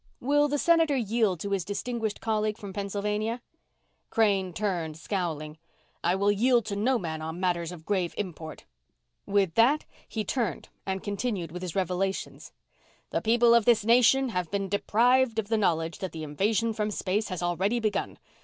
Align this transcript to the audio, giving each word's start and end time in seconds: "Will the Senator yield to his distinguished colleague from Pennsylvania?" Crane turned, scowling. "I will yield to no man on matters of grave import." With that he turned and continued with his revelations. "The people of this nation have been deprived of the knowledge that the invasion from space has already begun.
"Will 0.19 0.47
the 0.47 0.57
Senator 0.57 0.95
yield 0.95 1.39
to 1.41 1.51
his 1.51 1.63
distinguished 1.63 2.21
colleague 2.21 2.57
from 2.57 2.73
Pennsylvania?" 2.73 3.39
Crane 4.09 4.51
turned, 4.51 4.97
scowling. 4.97 5.59
"I 6.03 6.15
will 6.15 6.31
yield 6.31 6.65
to 6.65 6.75
no 6.75 6.97
man 6.97 7.21
on 7.21 7.39
matters 7.39 7.71
of 7.71 7.85
grave 7.85 8.15
import." 8.17 8.65
With 9.27 9.53
that 9.53 9.85
he 10.07 10.23
turned 10.23 10.69
and 10.87 11.03
continued 11.03 11.51
with 11.51 11.61
his 11.61 11.75
revelations. 11.75 12.51
"The 13.11 13.21
people 13.21 13.53
of 13.53 13.65
this 13.65 13.85
nation 13.85 14.29
have 14.29 14.49
been 14.49 14.69
deprived 14.69 15.37
of 15.37 15.49
the 15.49 15.57
knowledge 15.59 15.99
that 15.99 16.13
the 16.13 16.23
invasion 16.23 16.73
from 16.73 16.89
space 16.89 17.27
has 17.29 17.43
already 17.43 17.79
begun. 17.79 18.17